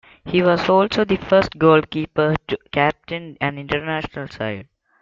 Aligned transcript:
He 0.25 0.41
was 0.41 0.67
also 0.67 1.05
the 1.05 1.17
first 1.17 1.59
goalkeeper 1.59 2.33
to 2.47 2.57
captain 2.71 3.37
an 3.39 3.59
international 3.59 4.27
side. 4.29 4.67